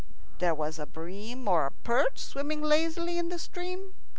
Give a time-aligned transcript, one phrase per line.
[0.39, 3.93] There was a bream or a perch swimming lazily in the stream.